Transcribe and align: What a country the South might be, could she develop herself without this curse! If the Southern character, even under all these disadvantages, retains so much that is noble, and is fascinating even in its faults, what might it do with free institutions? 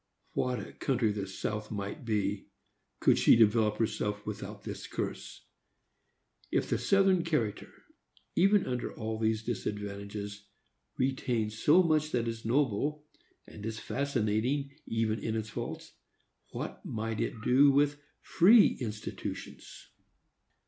What 0.33 0.59
a 0.59 0.73
country 0.73 1.11
the 1.11 1.27
South 1.27 1.69
might 1.69 2.03
be, 2.05 2.47
could 2.99 3.19
she 3.19 3.35
develop 3.35 3.77
herself 3.77 4.25
without 4.25 4.63
this 4.63 4.87
curse! 4.87 5.45
If 6.51 6.67
the 6.71 6.79
Southern 6.79 7.23
character, 7.23 7.71
even 8.35 8.65
under 8.65 8.91
all 8.91 9.19
these 9.19 9.43
disadvantages, 9.43 10.47
retains 10.97 11.59
so 11.59 11.83
much 11.83 12.09
that 12.13 12.27
is 12.27 12.45
noble, 12.45 13.05
and 13.45 13.63
is 13.63 13.77
fascinating 13.77 14.71
even 14.87 15.19
in 15.19 15.35
its 15.35 15.51
faults, 15.51 15.93
what 16.49 16.83
might 16.83 17.21
it 17.21 17.39
do 17.43 17.69
with 17.69 18.01
free 18.21 18.77
institutions? 18.81 19.89